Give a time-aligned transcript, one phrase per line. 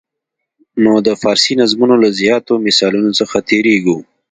[0.83, 3.97] نو د فارسي نظمونو له زیاتو مثالونو څخه تېریږو.